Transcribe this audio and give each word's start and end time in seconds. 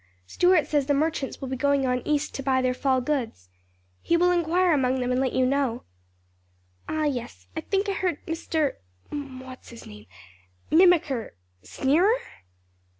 "Stuart 0.25 0.65
says 0.65 0.87
the 0.87 0.95
merchants 0.95 1.39
will 1.39 1.47
be 1.47 1.55
going 1.55 1.85
on 1.85 2.01
East 2.05 2.33
to 2.33 2.41
buy 2.41 2.59
their 2.63 2.73
fall 2.73 3.01
goods. 3.01 3.49
He 4.01 4.17
will 4.17 4.31
inquire 4.31 4.73
among 4.73 4.99
them 4.99 5.11
and 5.11 5.21
let 5.21 5.33
you 5.33 5.45
know." 5.45 5.83
"Ah 6.89 7.03
yes; 7.05 7.45
I 7.55 7.61
think 7.61 7.87
I 7.87 7.91
heard 7.93 8.17
Mr 8.25 8.77
what's 9.11 9.69
his 9.69 9.85
name? 9.85 10.07
Mimicker? 10.71 11.35
Sneerer?" 11.61 12.15